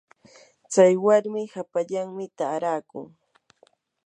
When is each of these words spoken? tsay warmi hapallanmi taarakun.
tsay 0.71 0.93
warmi 1.05 1.41
hapallanmi 1.53 2.25
taarakun. 2.37 3.07